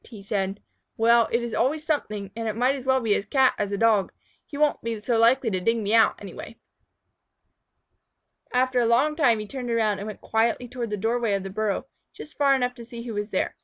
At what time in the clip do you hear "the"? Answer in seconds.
10.89-10.97, 11.43-11.51